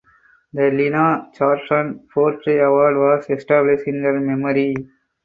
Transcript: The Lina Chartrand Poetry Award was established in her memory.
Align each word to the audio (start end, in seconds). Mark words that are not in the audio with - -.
The 0.51 0.71
Lina 0.71 1.29
Chartrand 1.37 2.09
Poetry 2.11 2.57
Award 2.57 2.95
was 2.97 3.29
established 3.29 3.85
in 3.87 4.01
her 4.01 4.19
memory. 4.19 4.73